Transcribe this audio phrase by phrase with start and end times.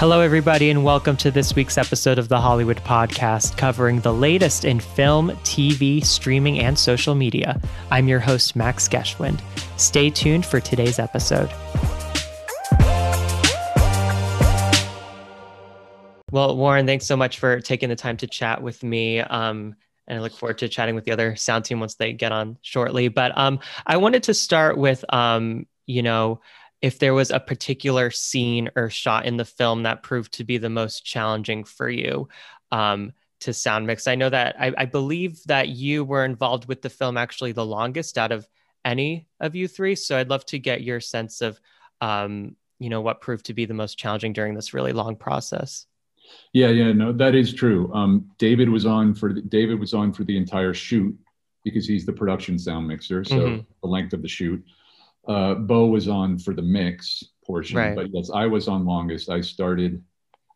[0.00, 4.64] Hello, everybody, and welcome to this week's episode of the Hollywood Podcast, covering the latest
[4.64, 7.60] in film, TV, streaming, and social media.
[7.90, 9.42] I'm your host, Max Geschwind.
[9.78, 11.50] Stay tuned for today's episode.
[16.32, 19.20] Well, Warren, thanks so much for taking the time to chat with me.
[19.20, 19.74] Um,
[20.06, 22.56] and I look forward to chatting with the other sound team once they get on
[22.62, 23.08] shortly.
[23.08, 26.40] But um, I wanted to start with, um, you know,
[26.82, 30.58] if there was a particular scene or shot in the film that proved to be
[30.58, 32.28] the most challenging for you
[32.72, 34.06] um, to sound mix.
[34.06, 37.66] I know that I, I, believe that you were involved with the film actually the
[37.66, 38.46] longest out of
[38.84, 39.94] any of you three.
[39.94, 41.60] So I'd love to get your sense of,
[42.00, 45.86] um, you know, what proved to be the most challenging during this really long process.
[46.52, 47.92] Yeah, yeah, no, that is true.
[47.92, 51.16] Um, David was on for the, David was on for the entire shoot
[51.64, 53.24] because he's the production sound mixer.
[53.24, 53.62] So mm-hmm.
[53.82, 54.64] the length of the shoot
[55.28, 57.94] uh, Beau was on for the mix portion, right.
[57.94, 59.30] but yes, I was on longest.
[59.30, 60.02] I started,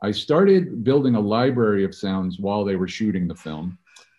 [0.02, 3.78] I started building a library of sounds while they were shooting the film,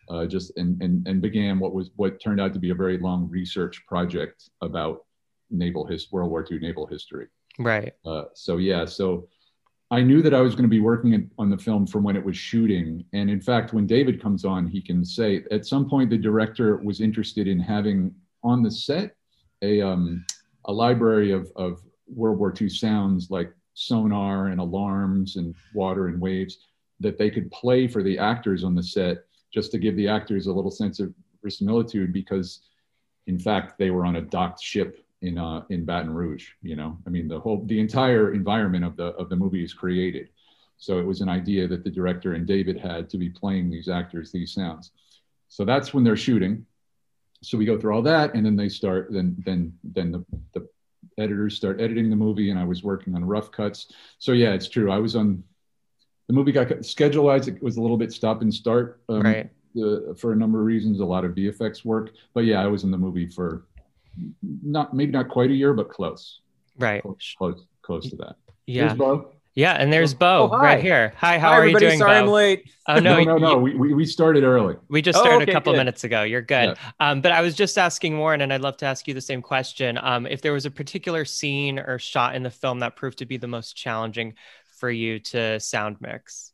[0.10, 2.98] uh, just and, and and began what was what turned out to be a very
[2.98, 5.06] long research project about
[5.50, 7.28] naval his World War II naval history.
[7.58, 7.94] Right.
[8.06, 9.28] Uh, so yeah, so
[9.90, 12.24] I knew that I was going to be working on the film from when it
[12.24, 16.10] was shooting, and in fact, when David comes on, he can say at some point
[16.10, 19.16] the director was interested in having on the set
[19.62, 20.26] a um,
[20.66, 26.20] a library of, of World War II sounds like sonar and alarms and water and
[26.20, 26.60] waves
[27.00, 30.48] that they could play for the actors on the set just to give the actors
[30.48, 32.62] a little sense of verisimilitude because
[33.28, 36.98] in fact they were on a docked ship in uh, in Baton Rouge you know?
[37.06, 40.30] I mean the whole the entire environment of the of the movie is created.
[40.78, 43.88] So it was an idea that the director and David had to be playing these
[43.88, 44.92] actors these sounds.
[45.48, 46.66] So that's when they're shooting
[47.46, 50.68] so we go through all that and then they start then then then the, the
[51.18, 53.92] editors start editing the movie and i was working on rough cuts.
[54.18, 54.92] So yeah it's true.
[54.92, 55.44] I was on
[56.28, 59.50] the movie got schedule wise it was a little bit stop and start um, right.
[60.18, 62.12] for a number of reasons a lot of vfx work.
[62.34, 63.68] But yeah i was in the movie for
[64.42, 66.42] not maybe not quite a year but close.
[66.78, 67.02] Right.
[67.02, 68.36] Close close, close to that.
[68.66, 68.96] Yeah
[69.56, 71.14] yeah, and there's Beau oh, right here.
[71.18, 71.98] Hi, how hi, are you doing?
[71.98, 72.26] Sorry, Beau?
[72.26, 72.70] I'm late.
[72.88, 73.58] Oh no, no, no, no.
[73.58, 74.76] We, we, we started early.
[74.90, 75.78] We just started oh, okay, a couple good.
[75.78, 76.24] minutes ago.
[76.24, 76.78] You're good.
[76.78, 76.92] Yeah.
[77.00, 79.42] Um, but I was just asking Warren, and I'd love to ask you the same
[79.42, 79.98] question.
[80.02, 83.26] Um, if there was a particular scene or shot in the film that proved to
[83.26, 84.34] be the most challenging
[84.78, 86.52] for you to sound mix.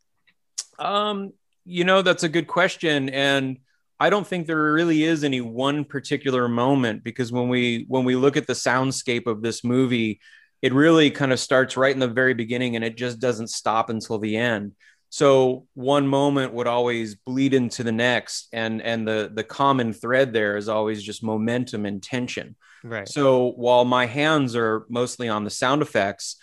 [0.78, 1.32] Um,
[1.64, 3.58] you know, that's a good question, and
[3.98, 8.14] I don't think there really is any one particular moment because when we when we
[8.14, 10.20] look at the soundscape of this movie
[10.62, 13.90] it really kind of starts right in the very beginning and it just doesn't stop
[13.90, 14.72] until the end.
[15.10, 20.32] So one moment would always bleed into the next and and the the common thread
[20.32, 22.56] there is always just momentum and tension.
[22.82, 23.08] Right.
[23.08, 26.36] So while my hands are mostly on the sound effects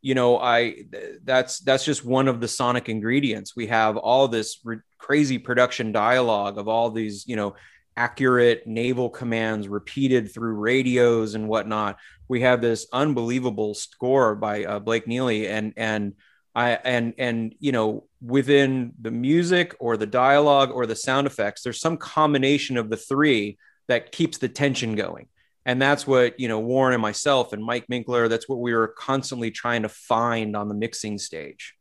[0.00, 0.84] you know i
[1.24, 3.56] that's that's just one of the sonic ingredients.
[3.56, 7.56] We have all this re- crazy production dialogue of all these you know
[7.96, 11.98] accurate naval commands repeated through radios and whatnot.
[12.28, 16.14] We have this unbelievable score by uh, Blake Neely, and and
[16.54, 21.62] I and and you know within the music or the dialogue or the sound effects,
[21.62, 23.58] there's some combination of the three
[23.88, 25.28] that keeps the tension going.
[25.66, 28.28] And that's what you know Warren and myself and Mike Minkler.
[28.28, 31.74] That's what we were constantly trying to find on the mixing stage.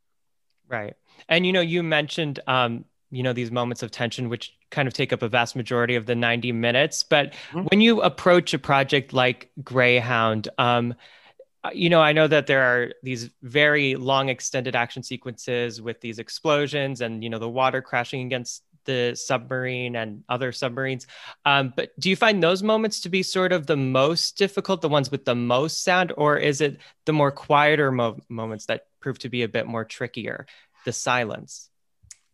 [0.68, 0.94] Right.
[1.30, 4.94] And you know, you mentioned um, you know these moments of tension, which kind of
[4.94, 7.04] take up a vast majority of the 90 minutes.
[7.04, 7.66] But mm-hmm.
[7.66, 10.96] when you approach a project like Greyhound, um,
[11.64, 16.02] uh, you know, I know that there are these very long extended action sequences with
[16.02, 21.08] these explosions and, you know, the water crashing against the submarine and other submarines.
[21.46, 24.90] Um, but do you find those moments to be sort of the most difficult, the
[24.90, 29.20] ones with the most sound, or is it the more quieter mo- moments that prove
[29.20, 30.48] to be a bit more trickier,
[30.84, 31.70] the silence?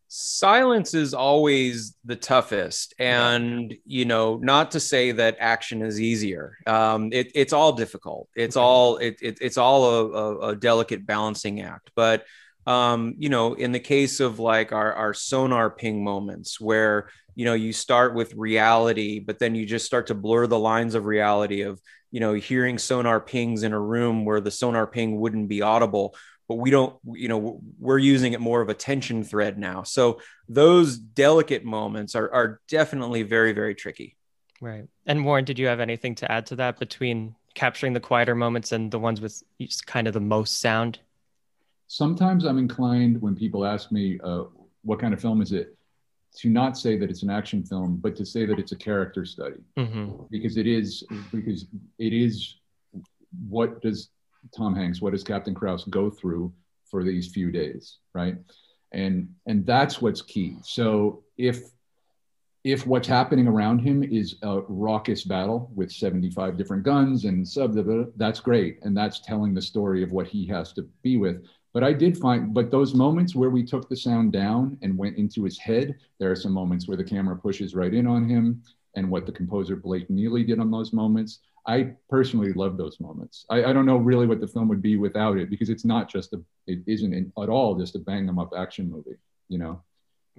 [0.09, 2.93] Silence is always the toughest.
[2.99, 6.57] And you know not to say that action is easier.
[6.67, 8.27] Um, it, it's all difficult.
[8.35, 11.91] It's all it, it, it's all a, a, a, delicate balancing act.
[11.95, 12.25] But
[12.65, 17.45] um, you know in the case of like our, our sonar ping moments where you
[17.45, 21.05] know you start with reality but then you just start to blur the lines of
[21.05, 21.79] reality of
[22.11, 26.15] you know hearing sonar pings in a room where the sonar ping wouldn't be audible
[26.49, 29.83] but we don't you know we're using it more of a tension thread now.
[29.83, 30.19] So
[30.49, 34.17] those delicate moments are, are definitely very very tricky.
[34.59, 34.89] Right.
[35.05, 38.73] And warren did you have anything to add to that between capturing the quieter moments
[38.73, 39.41] and the ones with
[39.85, 40.99] kind of the most sound?
[41.87, 44.43] Sometimes i'm inclined when people ask me uh,
[44.81, 45.75] what kind of film is it
[46.37, 49.23] to not say that it's an action film but to say that it's a character
[49.23, 49.61] study.
[49.77, 50.23] Mm-hmm.
[50.31, 51.67] because it is because
[51.99, 52.55] it is
[53.47, 54.09] what does
[54.55, 56.53] Tom Hanks, what does Captain Krause go through
[56.89, 58.35] for these few days, right?
[58.91, 60.57] And and that's what's key.
[60.63, 61.61] So if
[62.63, 67.75] if what's happening around him is a raucous battle with 75 different guns and sub
[68.17, 71.83] that's great and that's telling the story of what he has to be with but
[71.83, 75.45] i did find but those moments where we took the sound down and went into
[75.45, 78.61] his head there are some moments where the camera pushes right in on him
[78.95, 83.45] and what the composer blake neely did on those moments i personally love those moments
[83.49, 86.09] I, I, don't know really what the film would be without it because it's not
[86.09, 89.17] just a it isn't at all just a bang them up action movie
[89.49, 89.81] you know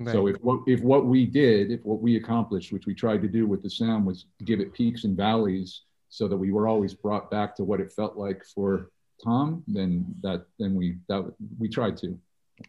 [0.00, 0.12] Right.
[0.12, 3.28] So if what if what we did, if what we accomplished, which we tried to
[3.28, 6.94] do with the sound, was give it peaks and valleys, so that we were always
[6.94, 8.90] brought back to what it felt like for
[9.22, 12.18] Tom, then that then we that we tried to.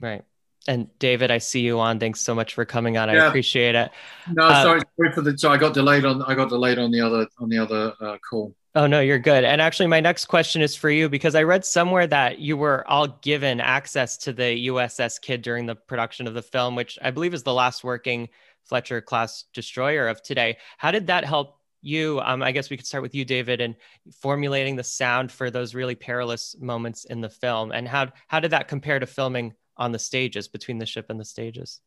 [0.01, 0.23] Right.
[0.67, 1.99] And David, I see you on.
[1.99, 3.09] Thanks so much for coming on.
[3.09, 3.25] Yeah.
[3.25, 3.91] I appreciate it.
[4.31, 5.37] No, uh, sorry, sorry for the.
[5.37, 6.21] So I got delayed on.
[6.23, 8.53] I got delayed on the other on the other uh, call.
[8.73, 9.43] Oh, no, you're good.
[9.43, 12.87] And actually, my next question is for you because I read somewhere that you were
[12.87, 17.11] all given access to the USS Kidd during the production of the film, which I
[17.11, 18.29] believe is the last working
[18.63, 20.57] Fletcher class destroyer of today.
[20.77, 22.21] How did that help you?
[22.21, 23.75] Um, I guess we could start with you, David, and
[24.21, 27.73] formulating the sound for those really perilous moments in the film.
[27.73, 31.19] And how, how did that compare to filming on the stages between the ship and
[31.19, 31.81] the stages?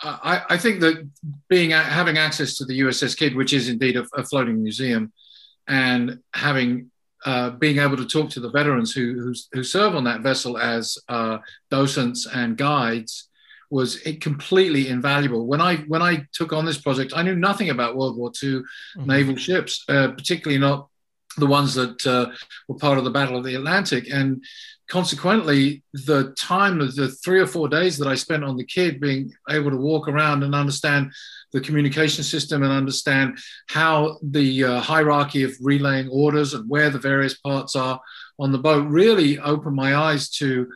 [0.00, 1.08] I, I think that
[1.48, 5.12] being having access to the USS Kidd, which is indeed a, a floating museum,
[5.68, 6.90] and having
[7.24, 10.58] uh, being able to talk to the veterans who, who, who serve on that vessel
[10.58, 11.38] as uh,
[11.70, 13.28] docents and guides
[13.70, 15.46] was it completely invaluable.
[15.46, 18.50] When I when I took on this project, I knew nothing about World War II
[18.50, 19.06] mm-hmm.
[19.06, 20.88] naval ships, uh, particularly not
[21.36, 22.30] the ones that uh,
[22.68, 24.08] were part of the Battle of the Atlantic.
[24.10, 24.42] And
[24.88, 29.00] consequently, the time of the three or four days that I spent on the Kidd
[29.00, 31.12] being able to walk around and understand
[31.52, 33.38] the communication system and understand
[33.68, 38.00] how the uh, hierarchy of relaying orders and where the various parts are
[38.38, 40.68] on the boat really opened my eyes to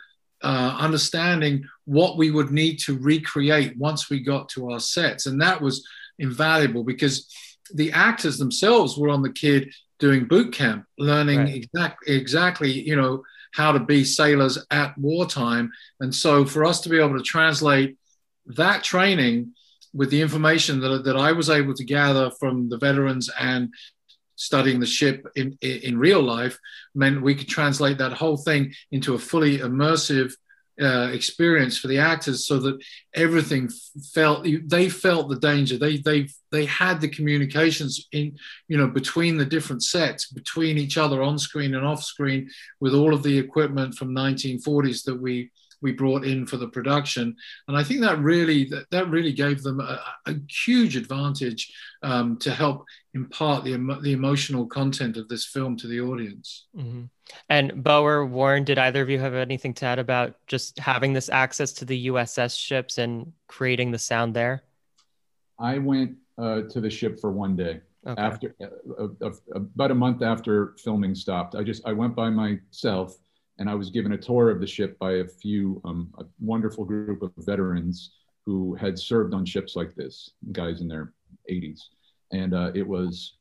[0.42, 5.26] uh, understanding what we would need to recreate once we got to our sets.
[5.26, 5.86] And that was
[6.18, 7.28] invaluable because
[7.74, 11.54] the actors themselves were on the Kidd doing boot camp, learning right.
[11.54, 15.70] exact, exactly, you know, how to be sailors at wartime.
[16.00, 17.96] And so for us to be able to translate
[18.46, 19.52] that training
[19.92, 23.72] with the information that, that I was able to gather from the veterans and
[24.36, 26.58] studying the ship in, in real life
[26.94, 30.32] meant we could translate that whole thing into a fully immersive
[30.80, 32.82] uh, experience for the actors so that
[33.14, 33.68] everything
[34.14, 35.76] felt they felt the danger.
[35.76, 38.36] They they they had the communications in
[38.68, 42.48] you know between the different sets between each other on screen and off screen
[42.80, 45.50] with all of the equipment from 1940s that we
[45.82, 47.36] we brought in for the production.
[47.68, 51.72] And I think that really that, that really gave them a, a huge advantage
[52.02, 52.84] um, to help
[53.14, 53.72] impart the,
[54.02, 56.66] the emotional content of this film to the audience.
[56.76, 57.04] Mm-hmm.
[57.48, 61.12] And Beau or Warren, did either of you have anything to add about just having
[61.12, 64.62] this access to the USS ships and creating the sound there?
[65.58, 67.80] I went uh, to the ship for one day.
[68.06, 68.22] Okay.
[68.22, 73.18] After uh, uh, about a month after filming stopped, I just I went by myself
[73.60, 76.84] and I was given a tour of the ship by a few, um, a wonderful
[76.84, 78.12] group of veterans
[78.46, 81.12] who had served on ships like this, guys in their
[81.48, 81.78] 80s.
[82.32, 83.34] And uh, it was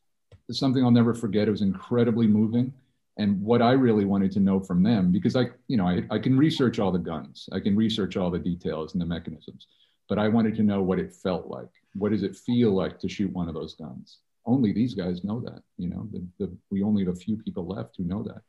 [0.51, 1.47] something I'll never forget.
[1.47, 2.73] It was incredibly moving.
[3.17, 6.19] And what I really wanted to know from them, because I, you know, I, I
[6.19, 9.67] can research all the guns, I can research all the details and the mechanisms,
[10.09, 11.69] but I wanted to know what it felt like.
[11.93, 14.19] What does it feel like to shoot one of those guns?
[14.45, 17.65] Only these guys know that, you know, the, the, we only have a few people
[17.65, 18.41] left who know that.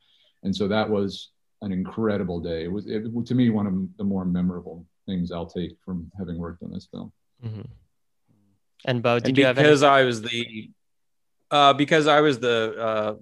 [0.43, 1.31] And so that was
[1.63, 2.65] an incredible day.
[2.65, 6.39] It was it, to me one of the more memorable things I'll take from having
[6.39, 7.13] worked on this film.
[7.45, 7.63] Mm-hmm.
[8.87, 10.71] And Beau, did and you have because any- I was the
[11.51, 13.15] uh, because I was the uh,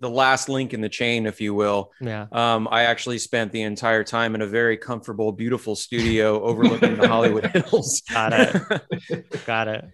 [0.00, 1.92] the last link in the chain, if you will.
[2.00, 2.26] Yeah.
[2.32, 7.08] Um, I actually spent the entire time in a very comfortable, beautiful studio overlooking the
[7.08, 8.02] Hollywood Hills.
[8.10, 9.46] Got it.
[9.46, 9.84] Got it.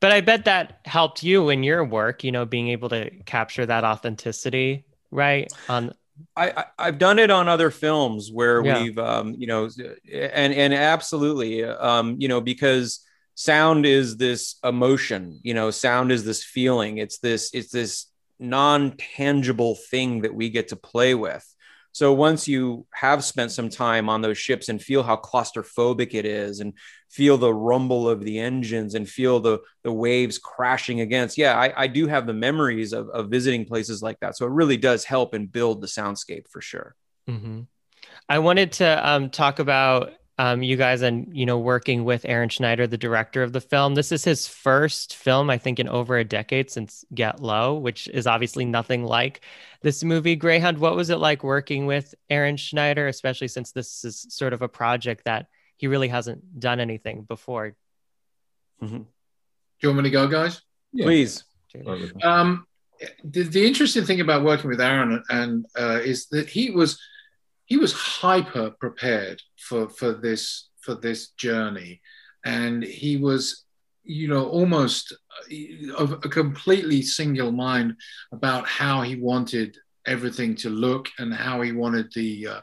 [0.00, 2.22] But I bet that helped you in your work.
[2.22, 5.50] You know, being able to capture that authenticity, right?
[5.68, 5.92] On
[6.36, 8.82] I, I have done it on other films where yeah.
[8.82, 9.68] we've um, you know
[10.12, 16.24] and and absolutely um, you know because sound is this emotion you know sound is
[16.24, 18.06] this feeling it's this it's this
[18.40, 21.44] non-tangible thing that we get to play with
[21.92, 26.24] so once you have spent some time on those ships and feel how claustrophobic it
[26.24, 26.74] is and
[27.10, 31.84] feel the rumble of the engines and feel the, the waves crashing against, yeah, I,
[31.84, 34.36] I do have the memories of, of visiting places like that.
[34.36, 36.94] So it really does help and build the soundscape for sure.
[37.28, 37.62] Mm-hmm.
[38.28, 42.48] I wanted to um, talk about um, you guys and you know working with Aaron
[42.48, 43.94] Schneider, the director of the film.
[43.94, 48.08] This is his first film, I think, in over a decade since Get Low, which
[48.08, 49.40] is obviously nothing like
[49.82, 50.36] this movie.
[50.36, 54.62] Greyhound, what was it like working with Aaron Schneider, especially since this is sort of
[54.62, 57.74] a project that he really hasn't done anything before?
[58.80, 58.98] Mm-hmm.
[58.98, 59.06] Do
[59.82, 60.62] you want me to go, guys?
[60.92, 61.04] Yeah.
[61.04, 61.44] Please.
[62.22, 62.64] Um,
[63.22, 66.98] the, the, interesting thing about working with Aaron and uh, is that he was
[67.68, 72.00] he was hyper prepared for for this for this journey,
[72.44, 73.64] and he was
[74.04, 75.14] you know almost
[75.96, 77.94] of a completely single mind
[78.32, 82.60] about how he wanted everything to look and how he wanted the uh,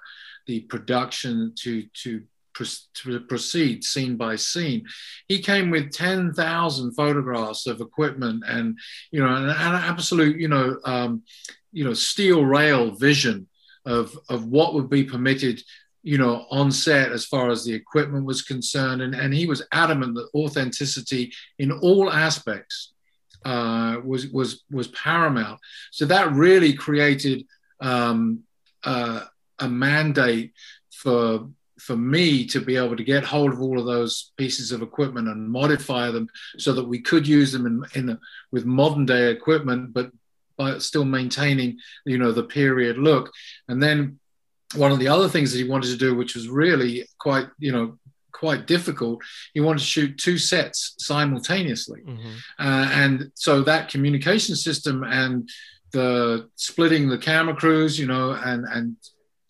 [0.47, 2.23] the production to to
[2.55, 4.85] to proceed scene by scene.
[5.27, 8.79] He came with 10,000 photographs of equipment and,
[9.11, 11.23] you know, an, an absolute, you know, um,
[11.73, 13.49] you know, steel rail vision
[13.85, 15.61] of, of what would be permitted,
[16.03, 19.01] you know, on set as far as the equipment was concerned.
[19.01, 22.93] And, and he was adamant that authenticity in all aspects
[23.43, 25.59] uh, was, was, was paramount.
[25.91, 27.45] So that really created
[27.79, 28.43] um,
[28.83, 29.21] uh,
[29.59, 30.53] a mandate
[30.91, 34.81] for for me to be able to get hold of all of those pieces of
[34.81, 36.27] equipment and modify them
[36.57, 38.17] so that we could use them in, in
[38.51, 40.09] with modern day equipment, but
[40.57, 43.31] but still maintaining you know the period look.
[43.67, 44.19] And then
[44.75, 47.71] one of the other things that he wanted to do, which was really quite you
[47.71, 47.97] know
[48.31, 49.21] quite difficult,
[49.53, 52.31] he wanted to shoot two sets simultaneously, mm-hmm.
[52.59, 55.49] uh, and so that communication system and
[55.91, 58.97] the splitting the camera crews, you know, and and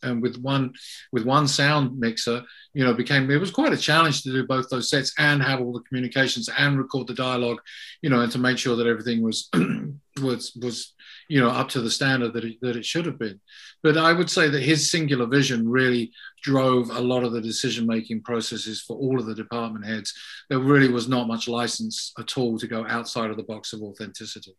[0.06, 0.74] and with one
[1.12, 2.44] with one sound mixer
[2.74, 5.60] you know became it was quite a challenge to do both those sets and have
[5.60, 7.60] all the communications and record the dialogue
[8.02, 9.50] you know and to make sure that everything was
[10.22, 10.94] was was
[11.28, 13.40] you know up to the standard that it, that it should have been.
[13.84, 17.88] But i would say that his singular vision really drove a lot of the decision
[17.88, 20.14] making processes for all of the department heads.
[20.50, 23.82] There really was not much license at all to go outside of the box of
[23.82, 24.56] authenticity.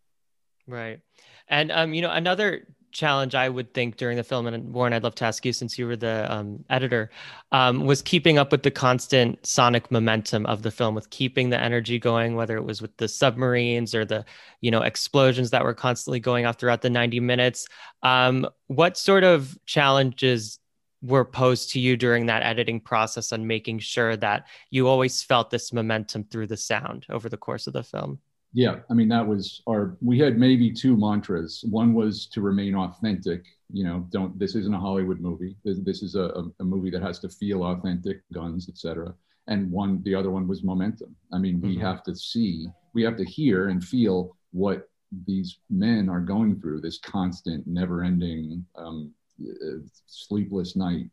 [0.66, 1.00] Right.
[1.48, 5.02] And um, you know another challenge I would think during the film, and Warren, I'd
[5.02, 7.10] love to ask you since you were the um, editor,
[7.52, 11.60] um, was keeping up with the constant sonic momentum of the film, with keeping the
[11.60, 14.24] energy going, whether it was with the submarines or the
[14.60, 17.66] you know explosions that were constantly going off throughout the 90 minutes.
[18.02, 20.58] Um, what sort of challenges
[21.02, 25.50] were posed to you during that editing process on making sure that you always felt
[25.50, 28.18] this momentum through the sound over the course of the film?
[28.56, 31.62] Yeah i mean that was our we had maybe two mantras.
[31.68, 35.56] One was to remain authentic you know don't this isn't a hollywood movie.
[35.62, 39.14] This, this is a, a, movie that has to feel authentic guns etc
[39.46, 41.14] and one the other one was momentum.
[41.34, 41.84] I mean we mm-hmm.
[41.84, 44.88] have to see we have to hear and feel what
[45.26, 51.10] these men are going through this constant never ending um, uh, sleepless night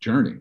[0.00, 0.36] journey.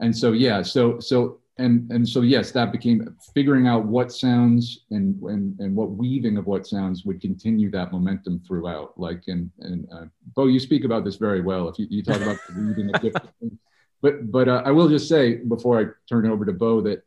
[0.00, 4.80] And so yeah so so and and so yes that became figuring out what sounds
[4.90, 8.98] and and, and what weaving of what sounds would continue that momentum throughout.
[8.98, 12.20] Like and and uh, beau you speak about this very well if you, you talk
[12.20, 13.58] about the weaving of different things.
[14.02, 17.04] But but uh, i will just say before i turn it over to beau that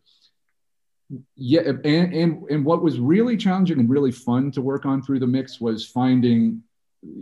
[1.35, 5.19] yeah and, and and what was really challenging and really fun to work on through
[5.19, 6.63] the mix was finding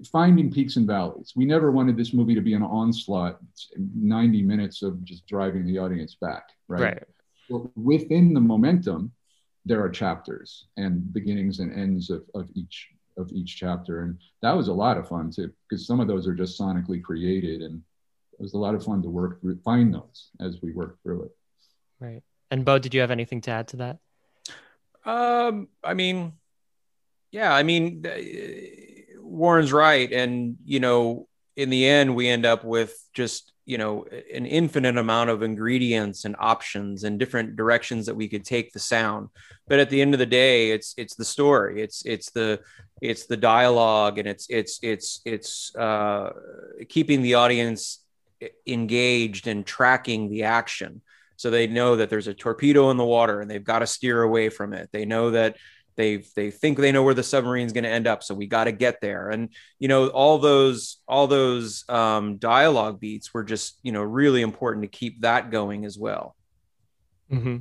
[0.09, 1.33] finding peaks and valleys.
[1.35, 3.39] We never wanted this movie to be an onslaught
[3.77, 7.03] 90 minutes of just driving the audience back right, right
[7.75, 9.11] within the momentum,
[9.65, 14.03] there are chapters and beginnings and ends of, of each of each chapter.
[14.03, 17.01] And that was a lot of fun too, because some of those are just sonically
[17.01, 17.81] created and
[18.33, 21.23] it was a lot of fun to work through, find those as we worked through
[21.23, 21.31] it.
[21.99, 22.23] Right.
[22.51, 23.99] And Beau, did you have anything to add to that?
[25.05, 26.33] Um, I mean,
[27.31, 28.05] yeah, I mean,
[29.19, 30.11] Warren's right.
[30.11, 34.97] And, you know, in the end, we end up with just you know an infinite
[34.97, 39.29] amount of ingredients and options and different directions that we could take the sound.
[39.67, 41.81] But at the end of the day it's it's the story.
[41.81, 42.59] It's it's the
[43.01, 46.31] it's the dialogue and it's it's it's it's uh,
[46.89, 47.99] keeping the audience
[48.67, 51.01] engaged and tracking the action.
[51.37, 54.21] So they know that there's a torpedo in the water and they've got to steer
[54.21, 54.89] away from it.
[54.91, 55.57] They know that
[55.95, 58.65] they they think they know where the submarine's going to end up so we got
[58.65, 59.49] to get there and
[59.79, 64.83] you know all those all those um, dialogue beats were just you know really important
[64.83, 66.35] to keep that going as well
[67.31, 67.57] mm-hmm.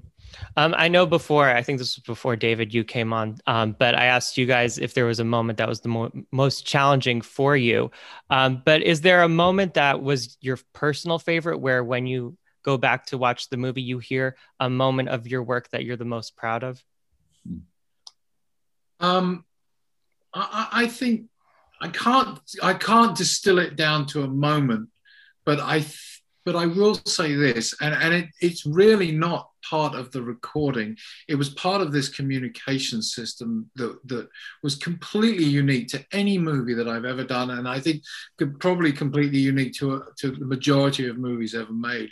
[0.56, 3.94] um, i know before i think this was before david you came on um, but
[3.94, 7.20] i asked you guys if there was a moment that was the mo- most challenging
[7.20, 7.90] for you
[8.30, 12.76] um, but is there a moment that was your personal favorite where when you go
[12.76, 16.04] back to watch the movie you hear a moment of your work that you're the
[16.04, 16.82] most proud of.
[19.00, 19.44] Um,
[20.32, 21.26] I, I think
[21.80, 24.88] I can't I can't distill it down to a moment,
[25.44, 25.84] but I
[26.44, 30.96] but I will say this, and, and it, it's really not part of the recording.
[31.26, 34.28] It was part of this communication system that, that
[34.62, 38.02] was completely unique to any movie that I've ever done, and I think
[38.36, 42.10] could probably completely unique to, to the majority of movies ever made.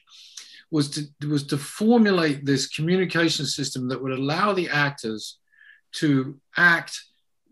[0.71, 5.39] Was to, was to formulate this communication system that would allow the actors
[5.97, 7.01] to act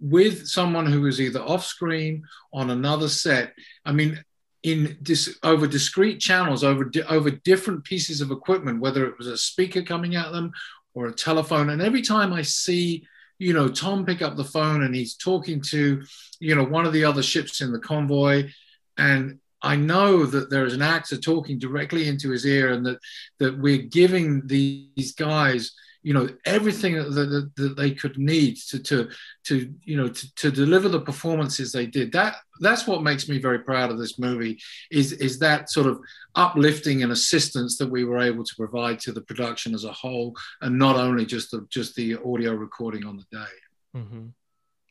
[0.01, 3.53] with someone who is either off screen on another set.
[3.85, 4.23] I mean,
[4.63, 9.27] in this over discrete channels, over di- over different pieces of equipment, whether it was
[9.27, 10.53] a speaker coming at them
[10.95, 11.71] or a telephone.
[11.71, 13.07] And every time I see,
[13.39, 16.03] you know, Tom pick up the phone and he's talking to,
[16.41, 18.51] you know, one of the other ships in the convoy,
[18.99, 22.99] and I know that there is an actor talking directly into his ear, and that
[23.39, 28.79] that we're giving these guys you know everything that, that, that, they could need to
[28.79, 29.09] to
[29.45, 33.39] to you know to, to deliver the performances they did that that's what makes me
[33.39, 34.59] very proud of this movie
[34.91, 36.01] is is that sort of
[36.35, 40.35] uplifting and assistance that we were able to provide to the production as a whole
[40.63, 43.53] and not only just the just the audio recording on the day
[43.97, 44.27] mm-hmm.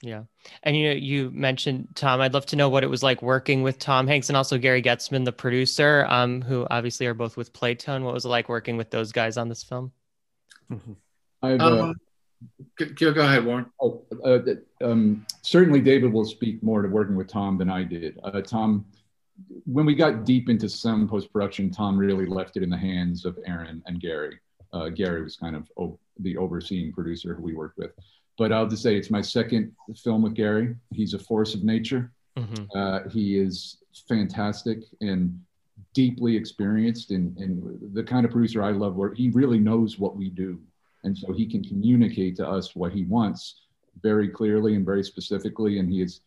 [0.01, 0.23] Yeah.
[0.63, 2.21] And you you mentioned Tom.
[2.21, 4.81] I'd love to know what it was like working with Tom Hanks and also Gary
[4.81, 8.03] Goetzman, the producer, um, who obviously are both with Playtone.
[8.03, 9.91] What was it like working with those guys on this film?
[10.71, 10.93] Mm-hmm.
[11.41, 11.95] I've, uh, um,
[12.77, 13.65] go, go, ahead, Warren.
[13.81, 14.39] Oh, uh,
[14.83, 18.19] um, certainly, David will speak more to working with Tom than I did.
[18.23, 18.85] Uh, Tom,
[19.65, 23.25] when we got deep into some post production, Tom really left it in the hands
[23.25, 24.39] of Aaron and Gary.
[24.73, 27.91] Uh, Gary was kind of o- the overseeing producer who we worked with.
[28.37, 30.75] But I'll just say it's my second film with Gary.
[30.93, 32.11] He's a force of nature.
[32.37, 32.77] Mm-hmm.
[32.77, 35.41] Uh, he is fantastic and
[35.93, 40.15] deeply experienced and, and the kind of producer I love where he really knows what
[40.15, 40.59] we do.
[41.03, 43.61] And so he can communicate to us what he wants
[44.01, 45.79] very clearly and very specifically.
[45.79, 46.21] And he is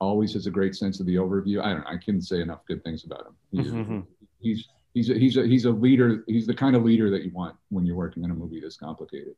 [0.00, 1.62] always has a great sense of the overview.
[1.62, 3.36] I don't know, I couldn't say enough good things about him.
[3.52, 4.00] He's, mm-hmm.
[4.40, 6.24] he's, he's, a, he's, a, he's a leader.
[6.26, 8.76] He's the kind of leader that you want when you're working on a movie this
[8.76, 9.34] complicated.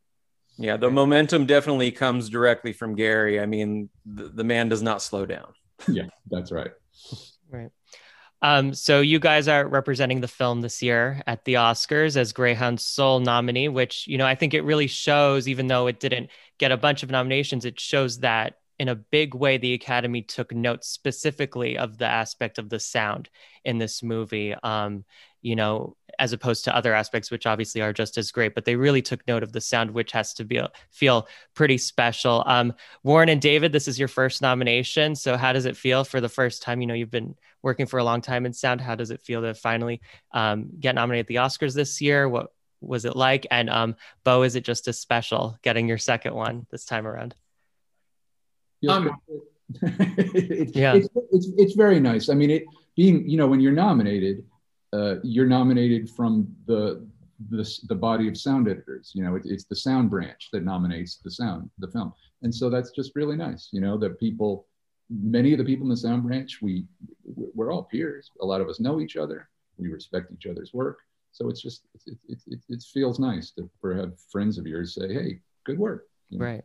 [0.57, 3.39] Yeah, the momentum definitely comes directly from Gary.
[3.41, 5.53] I mean, the, the man does not slow down.
[5.87, 6.73] yeah, that's right.
[7.49, 7.71] Right.
[8.41, 12.85] Um, so you guys are representing the film this year at the Oscars as Greyhound's
[12.85, 16.73] sole nominee, which you know I think it really shows, even though it didn't get
[16.73, 20.85] a bunch of nominations, it shows that in a big way the Academy took note
[20.85, 23.29] specifically of the aspect of the sound
[23.65, 24.55] in this movie.
[24.63, 25.05] Um,
[25.43, 28.77] you know, as opposed to other aspects, which obviously are just as great, but they
[28.77, 32.43] really took note of the sound, which has to be feel pretty special.
[32.47, 35.15] Um, Warren and David, this is your first nomination.
[35.15, 36.81] So how does it feel for the first time?
[36.81, 38.81] You know, you've been working for a long time in sound.
[38.81, 40.01] How does it feel to finally
[40.33, 42.29] um, get nominated at the Oscars this year?
[42.29, 43.47] What was it like?
[43.51, 47.35] And um, Beau, is it just as special getting your second one this time around?
[48.89, 49.11] Um,
[49.83, 52.29] it's, yeah, it's, it's, it's very nice.
[52.29, 52.65] I mean, it
[52.97, 54.45] being you know when you're nominated
[54.93, 57.07] uh, you're nominated from the,
[57.51, 59.13] the, the body of sound editors.
[59.15, 62.71] You know, it, it's the sound branch that nominates the sound, the film, and so
[62.71, 63.69] that's just really nice.
[63.73, 64.67] You know, that people,
[65.11, 66.85] many of the people in the sound branch, we
[67.25, 68.31] we're all peers.
[68.41, 69.49] A lot of us know each other.
[69.77, 70.99] We respect each other's work.
[71.33, 74.95] So it's just it, it, it, it feels nice to for have friends of yours
[74.95, 76.45] say, "Hey, good work." You know?
[76.45, 76.65] Right.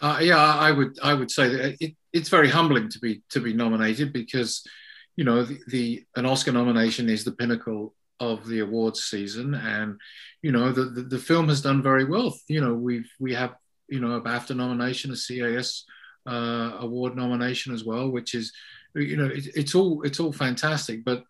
[0.00, 3.40] Uh, yeah, I would I would say that it, it's very humbling to be to
[3.40, 4.66] be nominated because
[5.16, 10.00] you know, the, the, an Oscar nomination is the pinnacle of the awards season, and
[10.42, 12.36] you know the, the, the film has done very well.
[12.48, 13.54] You know, we've we have
[13.88, 15.84] you know a BAFTA nomination, a CAS
[16.26, 18.52] uh, award nomination as well, which is
[18.94, 21.04] you know it, it's all it's all fantastic.
[21.04, 21.24] But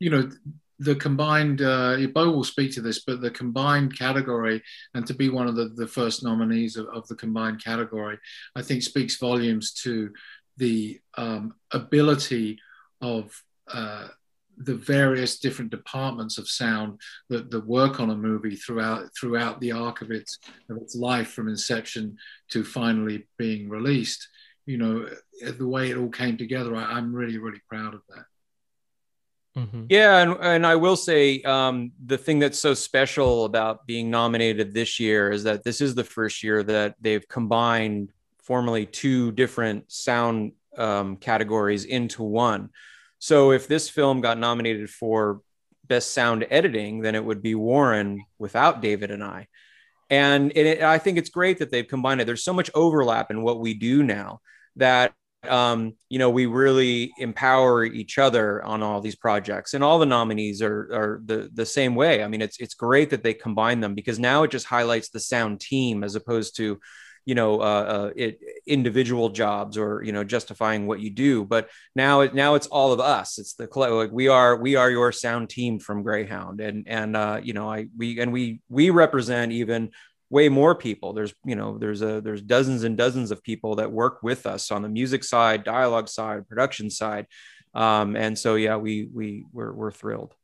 [0.00, 0.28] you know
[0.80, 4.60] the combined uh, Beau will speak to this, but the combined category
[4.94, 8.18] and to be one of the, the first nominees of, of the combined category,
[8.56, 10.10] I think speaks volumes to
[10.56, 12.58] the um, ability
[13.04, 14.08] of uh,
[14.56, 19.72] the various different departments of sound that, that work on a movie throughout throughout the
[19.72, 20.38] arc of its
[20.70, 22.16] of its life from inception
[22.48, 24.26] to finally being released.
[24.66, 25.08] You know,
[25.42, 28.24] the way it all came together, I, am really really proud of that.
[29.60, 29.84] Mm-hmm.
[29.88, 34.74] Yeah, and, and I will say um, the thing that's so special about being nominated
[34.74, 38.10] this year is that this is the first year that they've combined
[38.42, 42.70] formally two different sound um, categories into one.
[43.24, 45.40] So if this film got nominated for
[45.86, 49.46] best sound editing, then it would be Warren without David and I.
[50.10, 52.26] And it, I think it's great that they've combined it.
[52.26, 54.42] There's so much overlap in what we do now
[54.76, 55.14] that
[55.48, 60.04] um, you know we really empower each other on all these projects, and all the
[60.04, 62.22] nominees are are the the same way.
[62.22, 65.20] I mean, it's it's great that they combine them because now it just highlights the
[65.20, 66.78] sound team as opposed to
[67.26, 71.44] you know uh, uh, it, individual jobs or you know justifying what you do.
[71.44, 73.38] But now it now it's all of us.
[73.38, 76.60] It's the like we are we are your sound team from greyhound.
[76.60, 79.90] And and uh, you know i we and we we represent even
[80.30, 81.12] way more people.
[81.12, 84.70] There's you know there's a there's dozens and dozens of people that work with us
[84.70, 87.26] on the music side dialogue side production side.
[87.74, 90.34] Um, and so yeah we we we're, we're thrilled.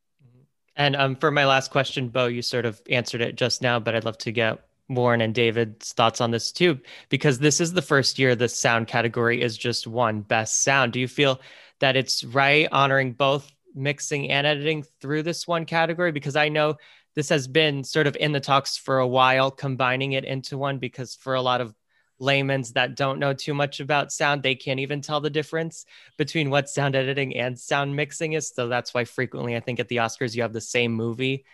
[0.77, 3.95] And um, for my last question beau you sort of answered it just now but
[3.95, 7.83] i'd love to get warren and david's thoughts on this too because this is the
[7.83, 10.93] first year the sound category is just one best sound.
[10.93, 11.41] Do you feel
[11.81, 16.13] that it's right honoring both mixing and editing through this one category?
[16.13, 16.77] Because i know
[17.15, 20.79] this has been sort of in the talks for a while, combining it into one
[20.79, 21.75] because for a lot of
[22.21, 26.51] laymen's that don't know too much about sound, they can't even tell the difference between
[26.51, 28.53] what sound editing and sound mixing is.
[28.55, 31.45] So that's why frequently I think at the Oscars you have the same movie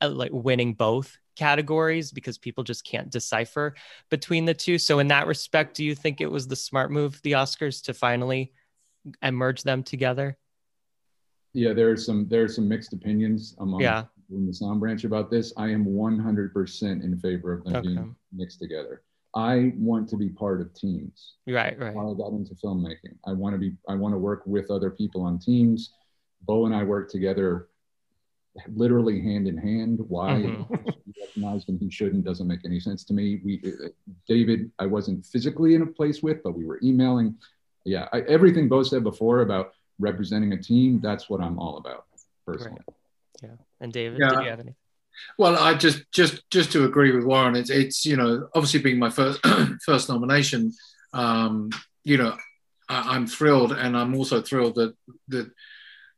[0.00, 3.74] uh, like winning both categories because people just can't decipher
[4.10, 4.76] between the two.
[4.76, 7.94] So in that respect, do you think it was the smart move the Oscars to
[7.94, 8.52] finally
[9.24, 10.36] merge them together?
[11.54, 15.04] Yeah, there are some there are some mixed opinions among yeah in the sound branch
[15.04, 15.52] about this.
[15.56, 17.88] I am 100% in favor of them okay.
[17.88, 19.02] being mixed together.
[19.34, 21.34] I want to be part of teams.
[21.46, 21.90] Right, right.
[21.90, 23.16] I got into filmmaking.
[23.26, 23.72] I want to be.
[23.88, 25.92] I want to work with other people on teams.
[26.42, 27.68] Beau and I work together,
[28.68, 30.00] literally hand in hand.
[30.08, 30.74] Why mm-hmm.
[30.74, 33.40] he recognized and he shouldn't doesn't make any sense to me.
[33.44, 33.88] We, uh,
[34.28, 37.36] David, I wasn't physically in a place with, but we were emailing.
[37.84, 41.00] Yeah, I, everything Beau said before about representing a team.
[41.00, 42.06] That's what I'm all about
[42.46, 42.80] personally.
[42.88, 42.96] Right.
[43.42, 43.56] Yeah.
[43.80, 44.30] And David, yeah.
[44.30, 44.74] did you have any?
[45.38, 48.98] Well, I just just just to agree with Warren, it's it's you know obviously being
[48.98, 49.40] my first
[49.84, 50.72] first nomination,
[51.12, 51.70] um,
[52.04, 52.36] you know,
[52.88, 54.94] I, am thrilled, and I'm also thrilled that
[55.28, 55.50] that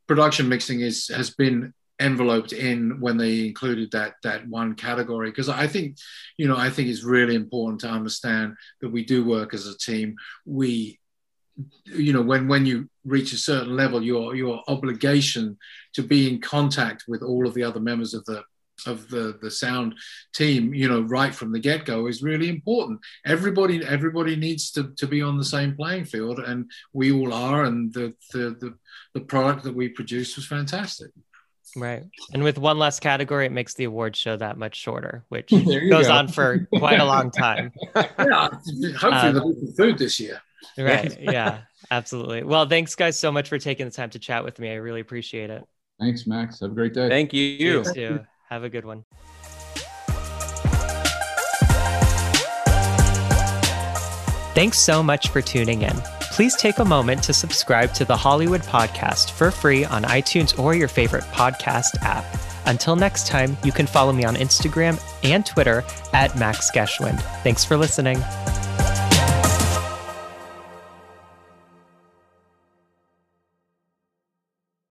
[0.06, 5.30] production mixing is has been enveloped in when they included that that one category.
[5.30, 5.96] Because I think
[6.36, 9.78] you know I think it's really important to understand that we do work as a
[9.78, 10.16] team.
[10.44, 10.98] We
[11.84, 15.58] you know when when you reach a certain level your your obligation
[15.92, 18.42] to be in contact with all of the other members of the
[18.86, 19.94] of the the sound
[20.32, 23.00] team you know right from the get-go is really important.
[23.24, 27.64] Everybody everybody needs to, to be on the same playing field and we all are
[27.64, 28.74] and the the the,
[29.14, 31.10] the product that we produced was fantastic
[31.76, 32.04] Right.
[32.32, 36.06] And with one less category, it makes the award show that much shorter, which goes
[36.06, 36.12] go.
[36.12, 37.72] on for quite a long time.
[37.96, 38.48] yeah.
[38.48, 40.40] Hopefully, um, there'll be food this year.
[40.78, 41.18] Right.
[41.20, 41.60] Yeah.
[41.90, 42.42] Absolutely.
[42.44, 44.70] Well, thanks guys so much for taking the time to chat with me.
[44.70, 45.66] I really appreciate it.
[46.00, 46.60] Thanks, Max.
[46.60, 47.08] Have a great day.
[47.08, 47.44] Thank you.
[47.44, 48.20] You too.
[48.48, 49.04] Have a good one.
[54.54, 56.21] Thanks so much for tuning in.
[56.32, 60.74] Please take a moment to subscribe to the Hollywood Podcast for free on iTunes or
[60.74, 62.24] your favorite podcast app.
[62.64, 67.20] Until next time, you can follow me on Instagram and Twitter at Max Geschwind.
[67.42, 68.16] Thanks for listening.